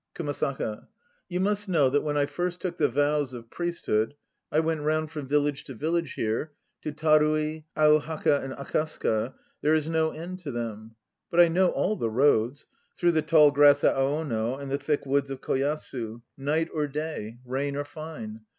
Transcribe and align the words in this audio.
KUMASAKA. 0.15 0.87
You 1.29 1.39
must 1.39 1.69
know 1.69 1.87
that 1.87 2.01
when 2.01 2.17
I 2.17 2.25
first 2.25 2.59
took 2.59 2.77
the 2.77 2.89
vows 2.89 3.35
of 3.35 3.51
priesthood 3.51 4.15
I 4.51 4.59
went 4.59 4.81
round 4.81 5.11
from 5.11 5.27
village 5.27 5.63
to 5.65 5.75
village 5.75 6.15
here, 6.15 6.53
to 6.81 6.91
Tarui, 6.91 7.65
Auhaka 7.77 8.41
and 8.43 8.51
Akasaka 8.53 9.35
there 9.61 9.75
is 9.75 9.87
no 9.87 10.09
end 10.09 10.39
to 10.39 10.49
them, 10.49 10.95
but 11.29 11.39
I 11.39 11.49
know 11.49 11.69
all 11.69 11.95
the 11.97 12.09
roads, 12.09 12.65
through 12.97 13.11
the 13.11 13.21
tall 13.21 13.51
grass 13.51 13.83
at 13.83 13.93
Aono 13.95 14.59
and 14.59 14.71
the 14.71 14.79
thick 14.79 15.05
woods 15.05 15.29
of 15.29 15.39
Koyasu, 15.41 16.23
night 16.35 16.69
or 16.73 16.87
day, 16.87 17.37
rain 17.45 17.75
or 17.75 17.85
fine. 17.85 18.41